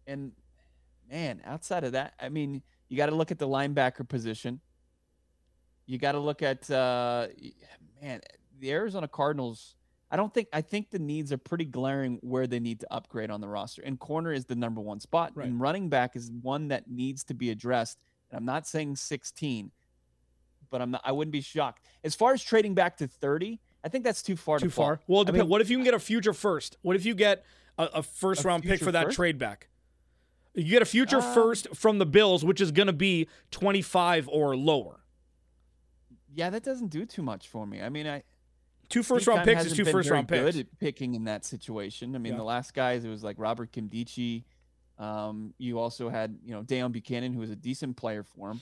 [0.06, 0.32] and
[1.10, 4.60] man outside of that i mean you got to look at the linebacker position.
[5.86, 7.28] You got to look at uh
[8.00, 8.20] man
[8.60, 9.74] the arizona cardinals
[10.12, 13.30] i don't think i think the needs are pretty glaring where they need to upgrade
[13.30, 15.48] on the roster and corner is the number one spot Right.
[15.48, 17.98] and running back is one that needs to be addressed
[18.30, 19.72] and i'm not saying 16
[20.70, 21.84] but I'm not, I wouldn't be shocked.
[22.02, 24.58] As far as trading back to 30, I think that's too far.
[24.58, 24.84] too to fall.
[24.86, 27.04] far well it I mean, what if you can get a future first what if
[27.04, 27.44] you get
[27.76, 29.16] a, a first A round pick for that first?
[29.16, 29.68] trade back
[30.54, 34.30] You get a future Uh, first from the Bills, which is going to be 25
[34.32, 35.00] or lower.
[36.34, 37.82] Yeah, that doesn't do too much for me.
[37.82, 38.22] I mean, I
[38.92, 40.42] Two first round picks is two first round picks.
[40.56, 42.14] Good at picking in that situation.
[42.14, 42.38] I mean, Yeah.
[42.38, 44.44] the last guys it was like Robert Nkemdiche.
[44.98, 48.60] Um, you also had you know Deone Bucannon, who was a decent player for him.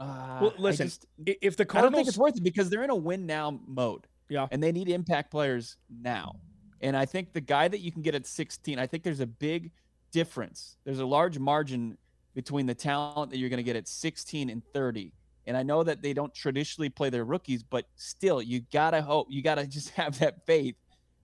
[0.00, 2.90] Uh, Well, listen, just- If the I don't think it's worth it because they're in
[2.90, 4.06] a win now mode.
[4.28, 4.48] Yeah.
[4.50, 6.40] And they need impact players now.
[6.80, 9.26] And I think the guy that you can get at 16, I think there's a
[9.26, 9.70] big
[10.10, 10.76] difference.
[10.84, 11.96] There's a large margin
[12.34, 15.12] between the talent that you're going to get at 16 and 30.
[15.46, 19.02] And I know that they don't traditionally play their rookies, but still, you got to
[19.02, 20.76] hope, you got to just have that faith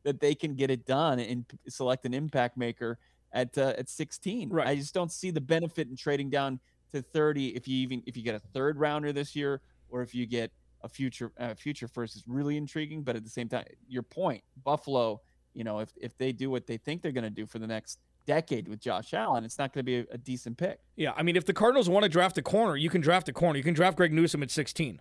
[0.03, 2.99] that they can get it done and p- select an impact maker
[3.33, 4.51] at uh, at 16.
[4.51, 4.67] Right.
[4.67, 6.61] I just don't see the benefit in trading down
[6.93, 10.15] to 30 if you even if you get a third rounder this year or if
[10.15, 10.51] you get
[10.83, 14.43] a future uh, future first is really intriguing but at the same time your point
[14.65, 15.21] buffalo
[15.55, 17.67] you know if if they do what they think they're going to do for the
[17.67, 21.15] next decade with josh allen it's not going to be a, a decent pick yeah,
[21.17, 23.57] I mean, if the Cardinals want to draft a corner, you can draft a corner.
[23.57, 25.01] You can draft Greg Newsome at 16.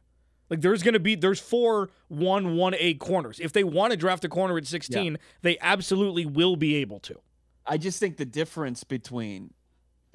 [0.49, 3.41] Like there's going to be there's four one one A corners.
[3.41, 7.15] If they want to draft a corner at 16, they absolutely will be able to.
[7.67, 9.53] i just think the difference between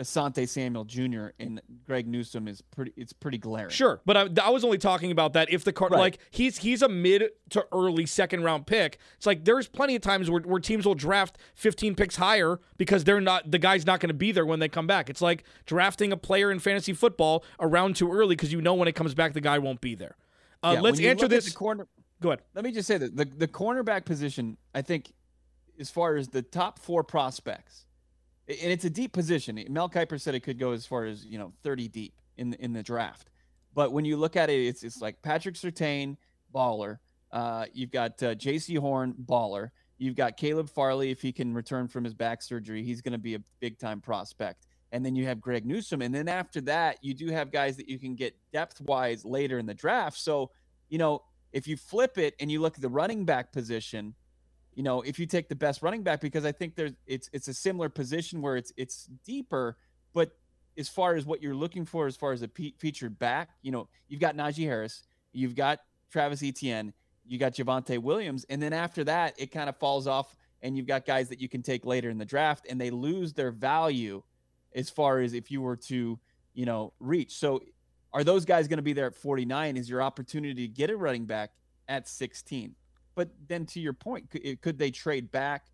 [0.01, 4.51] asante samuel jr and greg newsome is pretty it's pretty glaring Sure, but I, I
[4.51, 6.01] was only talking about that if the card Right.
[6.01, 8.99] like he's he's a mid to early second round pick.
[9.17, 13.05] It's like there's plenty of times where, where teams will draft 15 picks higher because
[13.05, 15.09] they're not the guy's not going to be there when they come back.
[15.09, 18.89] It's like drafting a player in fantasy football around too early because you know when
[18.89, 20.17] it comes back the guy won't be there.
[20.63, 21.53] Uh, Yeah, let's answer this.
[21.53, 21.87] corner
[22.21, 22.43] Go ahead.
[22.55, 25.13] let me just say that the, the cornerback position, I think,
[25.79, 27.87] as far as the top four prospects,
[28.49, 29.63] and it's a deep position.
[29.71, 32.63] Mel Kiper said it could go as far as you know 30 deep in the,
[32.63, 33.31] in the draft.
[33.75, 36.17] But when you look at it, it's it's like Patrick Surtain,
[36.55, 36.99] baller.
[37.33, 39.71] Uh, you've got uh, Jaycee Horn, baller.
[39.99, 41.11] You've got Caleb Farley.
[41.11, 44.01] If he can return from his back surgery, he's going to be a big time
[44.01, 44.67] prospect.
[44.93, 46.03] And then you have Greg Newsome.
[46.03, 49.59] And then after that, you do have guys that you can get depth wise later
[49.59, 50.19] in the draft.
[50.19, 50.51] So,
[50.89, 54.15] you know, if you flip it and you look at the running back position,
[54.75, 57.49] you know, if you take the best running back, because I think there's it's it's
[57.49, 59.77] a similar position where it's it's deeper,
[60.13, 60.37] but
[60.77, 63.71] as far as what you're looking for, as far as a pe- featured back, you
[63.71, 66.93] know, you've got Najee Harris, you've got Travis Etienne,
[67.25, 70.87] you got Javonte Williams, and then after that, it kind of falls off, and you've
[70.87, 74.23] got guys that you can take later in the draft, and they lose their value
[74.75, 76.19] as far as if you were to,
[76.55, 77.37] you know, reach.
[77.37, 77.61] So,
[78.13, 79.77] are those guys going to be there at 49?
[79.77, 81.51] Is your opportunity to get a running back
[81.89, 82.75] at 16?
[83.15, 85.67] But then, to your point, could, could they trade back,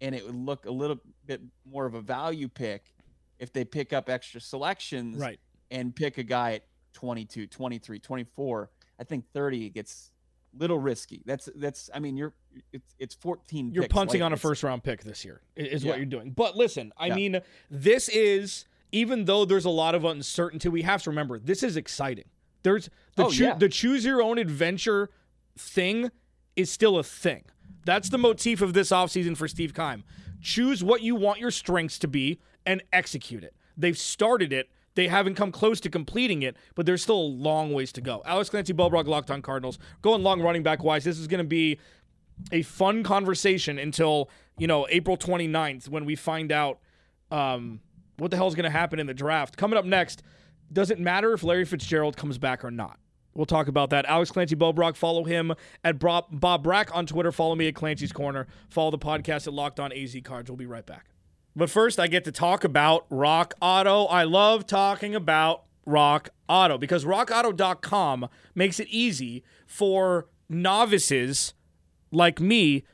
[0.00, 2.94] and it would look a little bit more of a value pick
[3.38, 5.38] if they pick up extra selections Right.
[5.70, 6.62] and pick a guy at
[6.94, 8.70] 22, 23, 24?
[8.98, 10.10] I think 30 gets
[10.58, 11.22] little risky.
[11.26, 11.90] That's that's.
[11.92, 12.32] I mean, you're
[12.72, 13.72] it's it's 14.
[13.74, 15.90] You're picks punting on a first round pick this year, is Yeah.
[15.90, 16.30] what you're doing.
[16.30, 17.14] But listen, I Yeah.
[17.14, 21.62] mean, this is even though there's a lot of uncertainty, we have to remember this
[21.62, 22.24] is exciting.
[22.62, 23.54] There's the Oh, choo- yeah.
[23.54, 25.10] the choose your own adventure
[25.58, 26.10] thing
[26.56, 27.44] is still a thing.
[27.84, 30.02] That's the motif of this offseason for Steve Keim.
[30.40, 33.54] Choose what you want your strengths to be and execute it.
[33.76, 34.68] They've started it.
[34.94, 38.22] They haven't come close to completing it, but there's still a long ways to go.
[38.24, 39.78] Alex Clancy, Bo Brock, Locked on Cardinals.
[40.02, 41.78] Going long running back wise, this is going to be
[42.50, 46.78] a fun conversation until you know April 29th when we find out
[47.30, 47.80] um,
[48.18, 49.56] what the hell is going to happen in the draft.
[49.56, 50.22] Coming up next,
[50.72, 52.98] does it matter if Larry Fitzgerald comes back or not?
[53.36, 54.06] We'll talk about that.
[54.06, 54.96] Alex Clancy Bo Brock.
[54.96, 55.52] Follow him
[55.84, 57.30] at Bob, Brack on Twitter.
[57.30, 58.46] Follow me at Clancy's Corner.
[58.68, 60.50] Follow the podcast at Locked On AZ Cards.
[60.50, 61.06] We'll be right back.
[61.54, 64.04] But first, I get to talk about Rock Auto.
[64.04, 71.54] I love talking about Rock Auto because rockauto.com makes it easy for novices
[72.10, 72.84] like me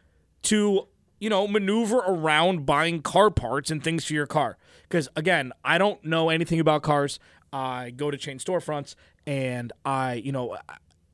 [0.42, 0.88] to
[1.20, 4.56] you know maneuver around buying car parts and things for your car
[4.88, 7.20] because again i don't know anything about cars
[7.52, 8.94] i go to chain storefronts
[9.26, 10.56] and i you know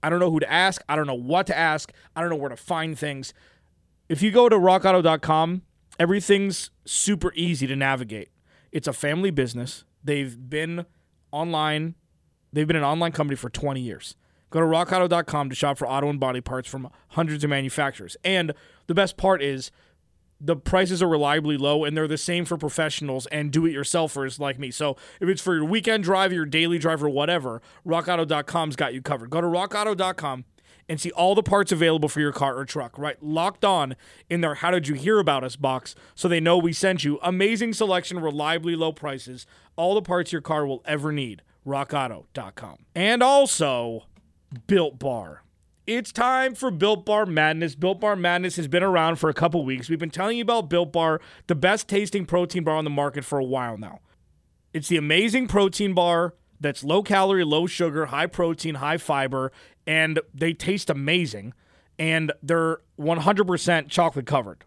[0.03, 0.83] i don't know who to ask.
[0.89, 1.93] I don't know what to ask.
[2.15, 3.35] I don't know where to find things.
[4.09, 5.63] If you go to rockauto.com
[5.99, 8.31] everything's super easy to navigate.
[8.71, 9.85] It's a family business.
[10.03, 10.87] They've been
[11.33, 11.95] online.
[12.53, 14.15] They've been an online company for 20 years.
[14.51, 18.17] Go to rockauto.com to shop for auto and body parts from hundreds of manufacturers.
[18.25, 18.55] And
[18.87, 19.71] the best part is
[20.41, 24.39] the prices are reliably low and they're the same for professionals and do it yourselfers
[24.39, 24.71] like me.
[24.71, 29.03] So if it's for your weekend drive, your daily drive, or whatever, rockauto.com's got you
[29.03, 29.31] covered.
[29.31, 30.45] Go to rockauto.com
[30.89, 33.23] and see all the parts available for your car or truck, right?
[33.23, 33.95] Locked on
[34.31, 37.19] in their How Did You Hear About Us box so they know we sent you.
[37.23, 39.47] Amazing selection, reliably low prices,
[39.77, 41.43] all the parts your car will ever need.
[41.67, 42.79] RockAuto.com.
[42.95, 44.05] And also,
[44.67, 45.43] Built Bar.
[45.89, 47.75] It's time for Built Bar Madness.
[47.75, 49.89] Built Bar Madness has been around for a couple weeks.
[49.89, 53.25] We've been telling you about Built Bar, the best tasting protein bar on the market
[53.25, 54.01] for a while now.
[54.75, 59.51] It's the amazing protein bar that's low calorie, low sugar, high protein, high fiber,
[59.87, 61.55] and they taste amazing.
[61.99, 64.67] And they're 100% chocolate covered.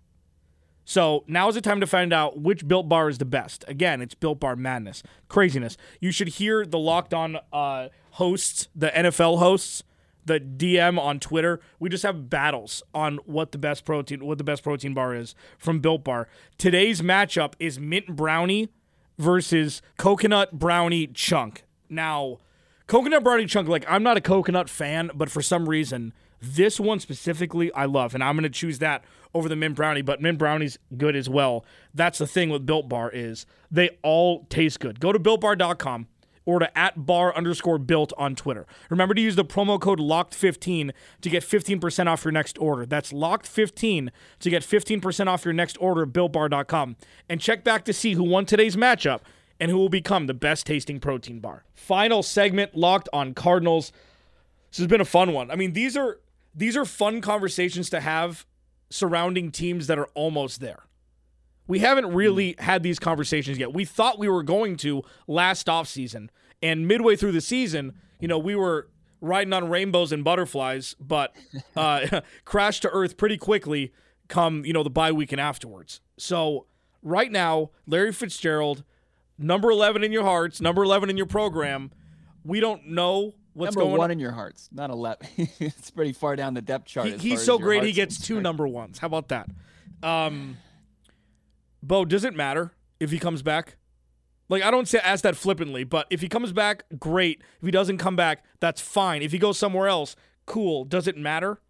[0.86, 3.64] So now is the time to find out which Built Bar is the best.
[3.68, 5.78] Again, it's Built Bar madness, craziness.
[6.00, 9.84] You should hear the Locked On uh, hosts, the NFL hosts,
[10.26, 11.60] the DM on Twitter.
[11.80, 15.36] We just have battles on what the best protein, what the best protein bar is
[15.58, 16.28] from Built Bar.
[16.58, 18.70] Today's matchup is mint brownie
[19.18, 21.64] versus coconut brownie chunk.
[21.90, 22.38] Now,
[22.88, 27.00] coconut brownie chunk, like I'm not a coconut fan, but for some reason, this one
[27.00, 29.04] specifically I love, and I'm gonna choose that
[29.34, 30.02] over the mint brownie.
[30.02, 31.66] But mint brownie's good as well.
[31.94, 35.00] That's the thing with Built Bar is they all taste good.
[35.00, 36.08] Go to builtbar.com
[36.46, 38.66] or to at bar underscore built on Twitter.
[38.90, 42.86] Remember to use the promo code locked15 to get 15% off your next order.
[42.86, 46.96] That's locked15 to get 15% off your next order at builtbar.com.
[47.30, 49.22] And check back to see who won today's matchup
[49.60, 51.64] and who will become the best tasting protein bar.
[51.74, 53.92] Final segment locked on Cardinals.
[54.72, 55.52] This has been a fun one.
[55.52, 56.20] I mean, these are
[56.54, 58.46] these are fun conversations to have
[58.90, 60.84] surrounding teams that are almost there.
[61.68, 63.74] We haven't really had these conversations yet.
[63.74, 66.30] We thought we were going to last offseason.
[66.62, 68.90] And midway through the season, you know, we were
[69.22, 71.36] riding on rainbows and butterflies, but
[71.76, 73.94] uh, crashed to earth pretty quickly
[74.28, 76.02] come, you know, the bye week and afterwards.
[76.18, 76.66] So
[77.02, 78.84] right now, Larry Fitzgerald,
[79.38, 81.92] number 11 in your hearts, number 11 in your program.
[82.44, 84.12] We don't know what's number going one on.
[84.12, 85.28] in your hearts, not eleven.
[85.60, 87.08] it's pretty far down the depth chart.
[87.08, 88.98] He- as he's so great he gets two number ones.
[88.98, 89.48] How about that?
[90.02, 90.58] Um,
[91.84, 93.78] Bo, does it matter if he comes back?
[94.50, 97.42] Like I don't say ask that flippantly, but if he comes back, great.
[97.60, 99.22] If he doesn't come back, that's fine.
[99.22, 100.16] If he goes somewhere else,
[100.46, 100.84] cool.
[100.84, 101.62] Does it matter?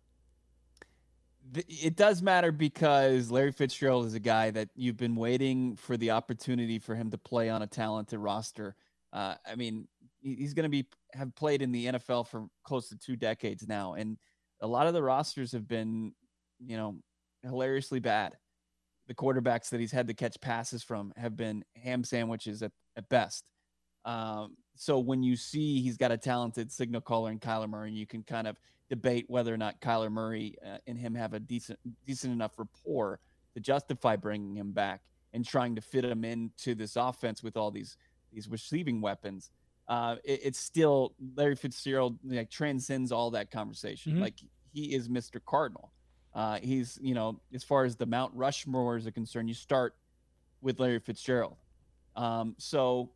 [1.54, 6.12] It does matter because Larry Fitzgerald is a guy that you've been waiting for the
[6.12, 8.76] opportunity for him to play on a talented roster.
[9.14, 9.88] Uh, I mean,
[10.22, 13.94] he's going to be have played in the NFL for close to two decades now,
[13.94, 14.18] and
[14.62, 16.14] a lot of the rosters have been,
[16.60, 16.96] you know,
[17.44, 18.38] hilariously bad.
[19.12, 23.10] The quarterbacks that he's had to catch passes from have been ham sandwiches at, at
[23.10, 23.44] best.
[24.06, 27.98] Um, so when you see he's got a talented signal caller in Kyler Murray, and
[27.98, 28.56] you can kind of
[28.90, 33.20] debate whether or not Kyler Murray uh, and him have a decent decent enough rapport
[33.54, 35.02] to justify bringing him back
[35.34, 37.98] and trying to fit him into this offense with all these
[38.32, 39.50] these receiving weapons.
[39.90, 44.14] Uh, it, it's still Larry Fitzgerald like transcends all that conversation.
[44.14, 44.22] Mhm.
[44.22, 44.36] Like
[44.72, 45.42] he is Mr.
[45.46, 45.92] Cardinal.
[46.34, 49.96] Uh, he's you know as far as the Mount Rushmore is concerned, you start
[50.62, 51.58] with Larry Fitzgerald.
[52.16, 53.12] Um, so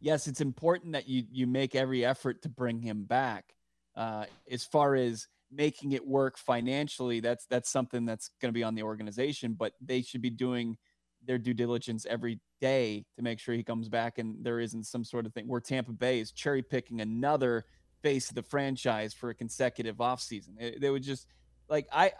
[0.00, 3.54] yes, it's important that you you make every effort to bring him back.
[3.94, 8.62] Uh, as far as making it work financially, that's that's something that's going to be
[8.62, 10.76] on the organization, but they should be doing
[11.24, 15.04] their due diligence every day to make sure he comes back and there isn't some
[15.04, 17.64] sort of thing where Tampa Bay is cherry picking another
[18.02, 20.80] face of the franchise for a consecutive offseason.
[20.80, 21.26] They would just
[21.72, 22.12] like I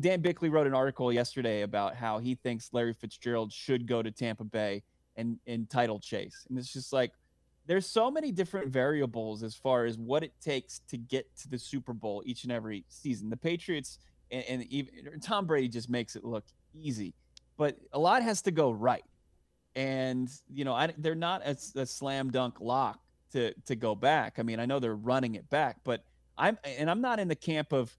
[0.00, 4.10] Dan Bickley wrote an article yesterday about how he thinks Larry Fitzgerald should go to
[4.10, 4.82] Tampa Bay
[5.16, 6.46] and and title chase.
[6.48, 7.12] And it's just like
[7.66, 11.58] there's so many different variables as far as what it takes to get to the
[11.58, 13.28] Super Bowl each and every season.
[13.28, 13.98] The Patriots
[14.30, 17.14] and, and even Tom Brady just makes it look easy,
[17.58, 19.04] but a lot has to go right.
[19.74, 23.00] And you know, I, they're not a, a slam dunk lock
[23.32, 24.34] to to go back.
[24.38, 26.04] I mean, I know they're running it back, but
[26.38, 27.96] I'm and I'm not in the camp of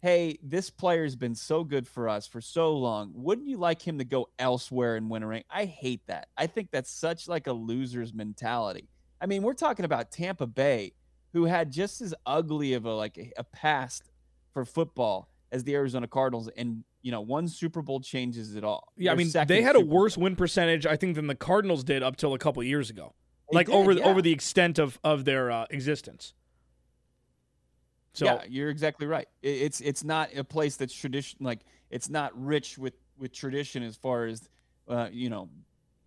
[0.00, 3.10] hey, this player's been so good for us for so long.
[3.14, 5.44] Wouldn't you like him to go elsewhere and win a ring?
[5.50, 6.28] I hate that.
[6.36, 8.88] I think that's such like a loser's mentality.
[9.20, 10.92] I mean, we're talking about Tampa Bay,
[11.32, 14.10] who had just as ugly of a like a, a past
[14.54, 18.92] for football as the Arizona Cardinals, and you know, one Super Bowl changes it all.
[18.96, 19.98] Yeah, I mean they had a Super Bowl.
[19.98, 23.14] worse win percentage, I think, than the Cardinals did up till a couple years ago.
[23.50, 24.04] Like did, over yeah.
[24.04, 26.34] over the extent of of their uh, existence.
[28.18, 29.28] So yeah, you're exactly right.
[29.42, 33.94] It's it's not a place that's tradition like it's not rich with with tradition as
[33.94, 34.48] far as
[34.88, 35.48] uh, you know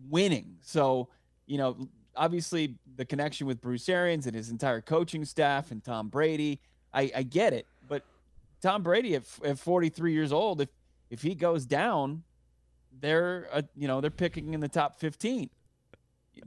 [0.10, 0.58] winning.
[0.62, 1.08] So
[1.46, 6.10] you know obviously the connection with Bruce Arians and his entire coaching staff and Tom
[6.10, 6.60] Brady,
[6.94, 7.66] I, I get it.
[7.88, 8.04] But
[8.62, 10.70] Tom Brady at, at 43 years old, if
[11.10, 12.24] if he goes down,
[13.00, 15.50] they're uh, you know they're picking in the top 15.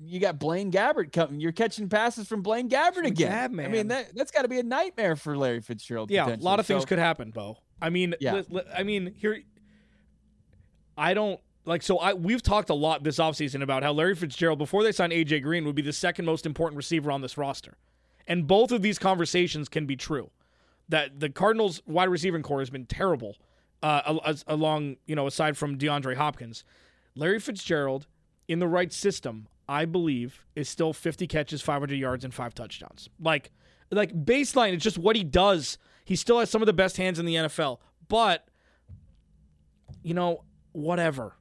[0.04, 1.40] You got Blaine Gabbert coming.
[1.40, 3.52] You're catching passes from Blaine Gabbert again.
[3.52, 6.10] Gab, I mean that that's got to be a nightmare for Larry Fitzgerald.
[6.10, 7.58] yeah, a lot of things could happen, Bo.
[7.82, 8.34] I mean, Yeah.
[8.34, 9.42] li- li- I mean, here,
[10.96, 11.82] I don't like.
[11.82, 15.12] So I we've talked a lot this offseason about how Larry Fitzgerald before they signed
[15.12, 17.76] AJ Green would be the second most important receiver on this roster,
[18.26, 20.30] and both of these conversations can be true.
[20.88, 23.36] That the Cardinals wide receiving core has been terrible,
[23.82, 26.64] uh, as- along you know aside from DeAndre Hopkins,
[27.14, 28.06] Larry Fitzgerald
[28.48, 29.48] in the right system.
[29.68, 33.08] I believe, is still 50 catches, 500 yards, and five touchdowns.
[33.20, 33.50] Like,
[33.90, 35.78] like baseline, it's just what he does.
[36.04, 38.46] He still has some of the best hands in the NFL, but
[40.02, 41.34] you know, whatever.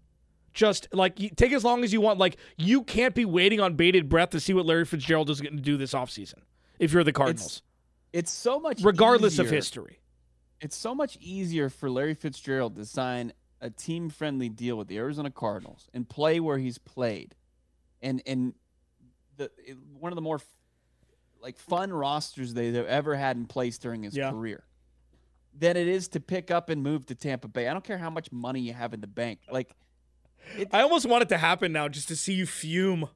[0.54, 2.20] Just like take as long as you want.
[2.20, 5.56] Like you can't be waiting on bated breath to see what Larry Fitzgerald is going
[5.56, 6.40] to do this offseason
[6.80, 7.64] if you're the Cardinals,
[8.14, 10.00] It's so much regardless of history.
[10.62, 15.32] It's so much easier for Larry Fitzgerald to sign a team-friendly deal with the Arizona
[15.32, 17.36] Cardinals and play where he's played,
[18.04, 18.54] and and
[19.38, 20.39] the it- one of the more
[21.42, 24.30] like fun rosters they've ever had in place during his Yeah.
[24.32, 24.63] career
[25.58, 27.68] than it is to pick up and move to Tampa Bay.
[27.68, 29.39] I don't care how much money you have in the bank.
[29.52, 29.76] Like
[30.72, 33.08] I almost want it to happen now just to see you fume.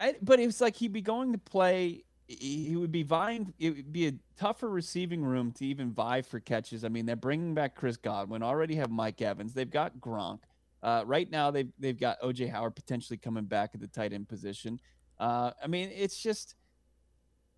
[0.00, 2.04] I, but it was like he'd be going to play.
[2.26, 3.52] He he would be vying.
[3.58, 6.84] It would be a tougher receiving room to even vie for catches.
[6.84, 8.42] I mean, they're bringing back Chris Godwin.
[8.42, 9.52] Already have Mike Evans.
[9.52, 10.40] They've got Gronk.
[10.82, 14.28] Uh, right now, they've they've got OJ Howard potentially coming back at the tight end
[14.28, 14.80] position.
[15.18, 16.54] Uh, I mean, it's just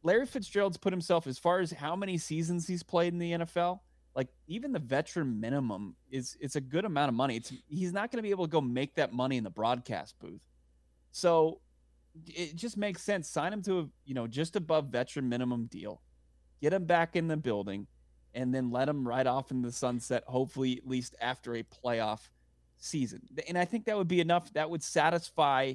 [0.02, 3.80] Larry Fitzgerald's put himself as far as how many seasons he's played in the NFL.
[4.14, 7.36] Like even the veteran minimum is it's a good amount of money.
[7.36, 10.18] It's he's not going to be able to go make that money in the broadcast
[10.18, 10.46] booth.
[11.12, 11.60] So
[12.26, 13.28] it just makes sense.
[13.28, 16.02] Sign him to a you know just above veteran minimum deal,
[16.60, 17.86] get him back in the building,
[18.34, 20.24] and then let him ride off in the sunset.
[20.26, 22.28] Hopefully, at least after a playoff
[22.82, 23.22] season.
[23.48, 24.52] And I think that would be enough.
[24.52, 25.74] That would satisfy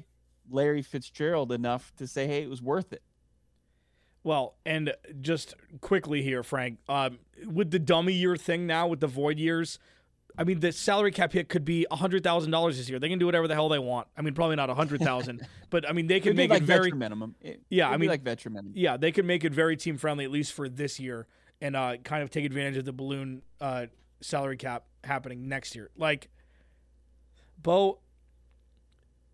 [0.50, 3.02] Larry Fitzgerald enough to say, "Hey, it was worth it."
[4.24, 9.06] Well, and just quickly here, Frank, um, with the dummy year thing now, with the
[9.06, 9.78] void years,
[10.36, 12.98] I mean, the salary cap hit could be hundred thousand dollars this year.
[12.98, 14.08] They can do whatever the hell they want.
[14.16, 16.66] I mean, probably not a hundred thousand, but I mean, they can make like it
[16.66, 17.36] very, minimum.
[17.40, 18.72] It- Yeah, I mean- like veteran minimum.
[18.76, 21.26] yeah, they can make it very team friendly at least for this year,
[21.60, 23.86] and uh, kind of take advantage of the balloon uh,
[24.20, 25.90] salary cap happening next year.
[25.96, 26.28] Like,
[27.62, 27.98] Bo,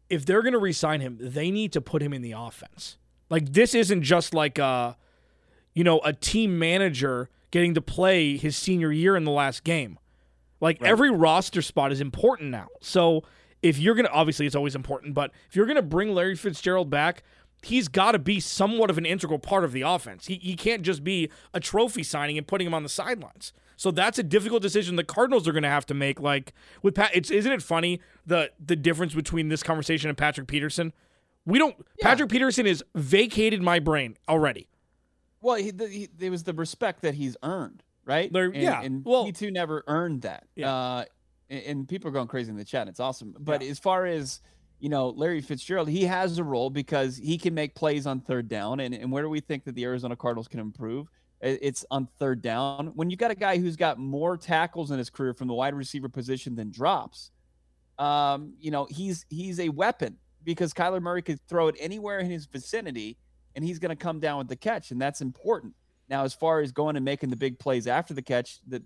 [0.08, 2.98] if they're gonna re-sign him, they need to put him in the offense.
[3.30, 4.96] Like, this isn't just like a,
[5.74, 9.98] you know, a team manager getting to play his senior year in the last game.
[10.60, 10.90] Like Right.
[10.90, 12.68] every roster spot is important now.
[12.80, 13.24] So
[13.62, 17.22] if you're gonna, obviously it's always important, but if you're gonna bring Larry Fitzgerald back,
[17.62, 20.26] he's got to be somewhat of an integral part of the offense.
[20.26, 23.52] He, he can't just be a trophy signing and putting him on the sidelines.
[23.76, 26.20] So that's a difficult decision the Cardinals are going to have to make.
[26.20, 30.46] Like with Pat, it's isn't it funny the the difference between this conversation and Patrick
[30.46, 30.92] Peterson?
[31.46, 31.76] We don't.
[32.00, 34.68] Patrick Peterson is vacated my brain already.
[35.40, 38.32] Well, he, the, he, there was the respect that he's earned, right?
[38.32, 40.46] There- and, yeah, and well- he too never earned that.
[40.56, 40.74] Yeah.
[40.74, 41.04] Uh,
[41.50, 42.88] and, and people are going crazy in the chat.
[42.88, 43.34] It's awesome.
[43.38, 43.70] But Yeah.
[43.70, 44.40] as far as
[44.80, 48.48] you know, Larry Fitzgerald, he has a role because he can make plays on third
[48.48, 48.80] down.
[48.80, 51.08] And, and where do we think that the Arizona Cardinals can improve?
[51.44, 52.92] It's on third down.
[52.94, 55.74] When you've got a guy who's got more tackles in his career from the wide
[55.74, 57.30] receiver position than drops,
[57.98, 62.30] um, you know, he's he's a weapon because Kyler Murray could throw it anywhere in
[62.30, 63.18] his vicinity
[63.54, 65.74] and he's going to come down with the catch, and that's important.
[66.08, 68.82] Now, as far as going and making the big plays after the catch, that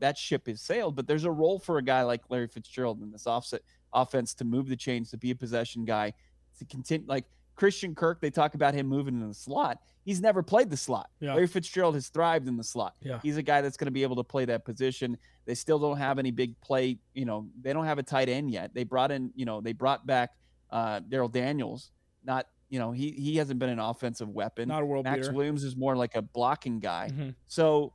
[0.00, 0.96] that ship is sailed.
[0.96, 4.44] But there's a role for a guy like Larry Fitzgerald in this offset offense to
[4.44, 6.12] move the chains, to be a possession guy,
[6.58, 7.06] to continue.
[7.06, 7.24] Like
[7.58, 9.80] Christian Kirk, they talk about him moving in the slot.
[10.04, 11.10] He's never played the slot.
[11.18, 11.34] Yeah.
[11.34, 12.94] Larry Fitzgerald has thrived in the slot.
[13.02, 13.18] Yeah.
[13.20, 15.18] He's a guy that's going to be able to play that position.
[15.44, 16.98] They still don't have any big play.
[17.14, 18.74] You know, they don't have a tight end yet.
[18.74, 20.30] They brought in, you know, they brought back
[20.70, 21.90] uh, Darrell Daniels.
[22.24, 24.68] Not, you know, he he hasn't been an offensive weapon.
[24.68, 25.36] Not a world Maxx beater.
[25.36, 27.10] Williams is more like a blocking guy.
[27.12, 27.34] Mhm.
[27.48, 27.92] So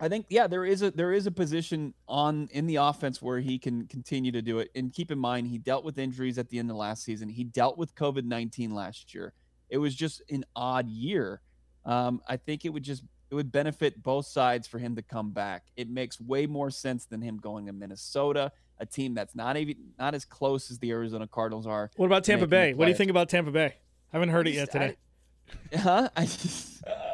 [0.00, 3.40] I think yeah, there is a there is a position on in the offense where
[3.40, 4.70] he can continue to do it.
[4.74, 7.28] And keep in mind, he dealt with injuries at the end of last season.
[7.28, 9.32] He dealt with COVID nineteen last year.
[9.68, 11.40] It was just an odd year.
[11.84, 15.32] Um, I think it would just it would benefit both sides for him to come
[15.32, 15.64] back.
[15.76, 19.76] It makes way more sense than him going to Minnesota, a team that's not even
[19.98, 21.90] not as close as the Arizona Cardinals are.
[21.96, 22.72] What about Tampa Bay?
[22.72, 23.66] What do you think about Tampa Bay?
[24.12, 24.96] I haven't heard it yet just- today.
[25.74, 26.10] Huh?
[26.14, 26.92] I just, I'm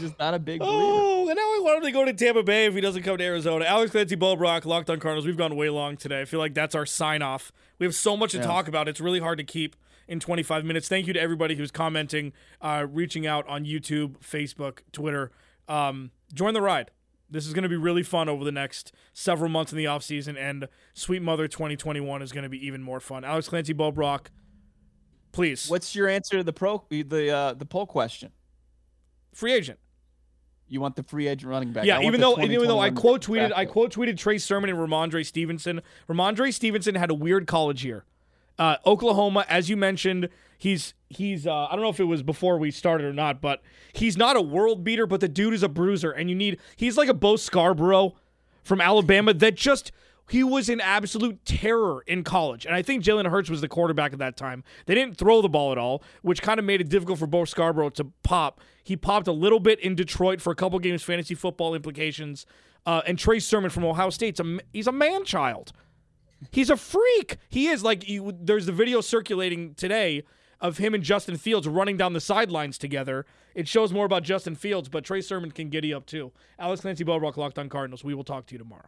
[0.00, 0.76] just not a big believer.
[0.80, 3.18] Oh, and now I want him to go to Tampa Bay if he doesn't come
[3.18, 3.64] to Arizona.
[3.64, 5.26] Alex Clancy, Bo Brock, Locked on Cardinals.
[5.26, 6.20] We've gone way long today.
[6.20, 7.52] I feel like that's our sign off.
[7.78, 8.44] We have so much to Yeah.
[8.44, 8.88] talk about.
[8.88, 9.76] It's really hard to keep
[10.06, 10.88] in 25 minutes.
[10.88, 12.32] Thank you to everybody who's commenting,
[12.62, 15.30] uh, reaching out on YouTube, Facebook, Twitter.
[15.68, 16.90] Um, join the ride.
[17.30, 20.34] This is going to be really fun over the next several months in the offseason,
[20.38, 23.22] and Sweet Mother 2021 is going to be even more fun.
[23.22, 24.30] Alex Clancy, Bo Brock,
[25.32, 25.68] please.
[25.68, 28.32] What's your answer to the pro the uh, the poll question?
[29.34, 29.78] Free agent.
[30.68, 31.84] You want the free agent running back?
[31.84, 35.24] Yeah, even though even though I quote tweeted I quote tweeted Trey Sermon and Rhamondre
[35.24, 35.80] Stevenson.
[36.08, 38.04] Rhamondre Stevenson had a weird college year.
[38.58, 42.58] Uh, Oklahoma, as you mentioned, he's he's uh, I don't know if it was before
[42.58, 43.62] we started or not, but
[43.92, 46.96] he's not a world beater, but the dude is a bruiser, and you need he's
[46.96, 48.16] like a Bo Scarborough
[48.64, 49.92] from Alabama that just
[50.28, 52.66] he was an absolute terror in college.
[52.66, 54.62] And I think Jalen Hurts was the quarterback at that time.
[54.86, 57.44] They didn't throw the ball at all, which kind of made it difficult for Bo
[57.44, 58.60] Scarborough to pop.
[58.84, 62.46] He popped a little bit in Detroit for a couple games, fantasy football implications.
[62.86, 65.72] Uh, and Trey Sermon from Ohio State's a, he's a man child.
[66.52, 67.38] He's a freak.
[67.48, 70.22] He is like you, there's the video circulating today
[70.60, 73.26] of him and Justin Fields running down the sidelines together.
[73.54, 76.32] It shows more about Justin Fields, but Trey Sermon can giddy up too.
[76.58, 78.04] Alex Clancy Bo Brock, Locked on Cardinals.
[78.04, 78.86] We will talk to you tomorrow.